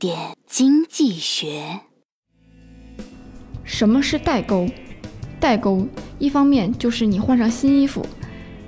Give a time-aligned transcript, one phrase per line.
[0.00, 1.78] 点经济学。
[3.64, 4.66] 什么是代沟？
[5.38, 5.86] 代沟
[6.18, 8.06] 一方面就是你换上新衣服，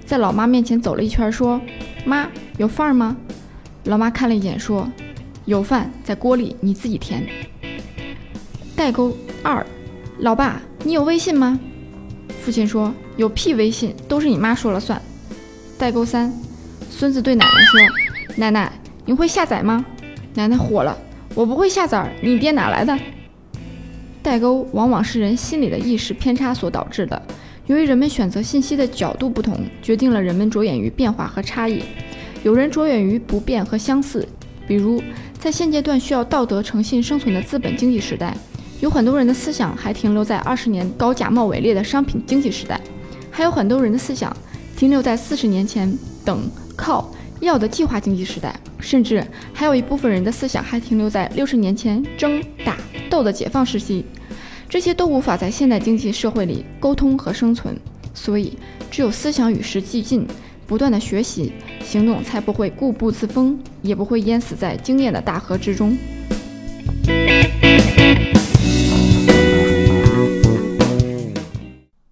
[0.05, 1.59] 在老妈面前走了一圈，说
[2.05, 3.17] ：“妈，有饭吗？”
[3.85, 4.87] 老妈看了一眼，说
[5.47, 7.27] ：“有饭在锅里，你自己填。”
[8.77, 9.65] 代沟二，
[10.19, 11.59] 老爸，你有微信吗？
[12.43, 15.01] 父亲说：“有屁微信，都是你妈说了算。”
[15.81, 16.31] 代沟三，
[16.91, 17.81] 孙子对奶奶说
[18.37, 18.71] ：“奶奶，
[19.07, 19.83] 你会下载吗？”
[20.37, 20.97] 奶奶火了
[21.35, 22.99] ：“我不会下载，你爹哪来的？”
[24.23, 27.21] 代沟往往是人心理的意识偏差所导致的。
[27.67, 31.83] 由于人们选择信息的角度不同，决定了人们着眼于变化和差异。
[32.43, 34.27] 有人着眼于不变和相似，
[34.67, 35.03] 比如
[35.39, 38.37] 在现阶段需要道德诚信生存的资本经济时代，
[38.81, 42.81] 有很多人的思想还停留在二十年高假冒伪劣的商品经济时代，
[43.31, 44.37] 还有很多人的思想
[44.77, 45.93] 停留在四十年前
[46.25, 52.77] 等靠要的计划经济时代，甚至还有一部分人的思想还停留在六十年前争打。
[53.11, 54.05] 斗的解放时期，
[54.69, 57.77] 这些都无法在现代经济社会里沟通和生存，
[58.15, 58.57] 所以
[58.91, 60.27] 只有思想与时俱进，
[60.67, 61.53] 不断的学习，
[61.85, 65.95] 行动才不会固步自封，也不会淹死在经验的大河之中。